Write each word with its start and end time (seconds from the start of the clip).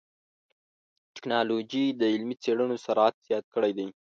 ټکنالوجي 1.15 1.85
د 1.99 2.01
علمي 2.13 2.35
څېړنو 2.43 2.75
سرعت 2.85 3.15
زیات 3.27 3.45
کړی 3.53 3.71
دی. 3.77 3.87